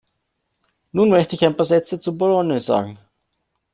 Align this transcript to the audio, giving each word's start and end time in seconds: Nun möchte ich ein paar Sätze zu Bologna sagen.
Nun 0.93 1.09
möchte 1.09 1.35
ich 1.35 1.45
ein 1.45 1.55
paar 1.55 1.67
Sätze 1.67 1.99
zu 1.99 2.17
Bologna 2.17 2.59
sagen. 2.59 2.97